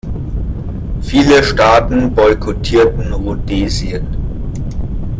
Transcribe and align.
Viele 1.01 1.43
Staaten 1.43 2.09
boykottierten 2.15 3.13
Rhodesien. 3.13 4.07